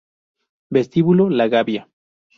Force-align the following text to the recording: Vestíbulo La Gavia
Vestíbulo 0.71 1.29
La 1.29 1.47
Gavia 1.47 1.87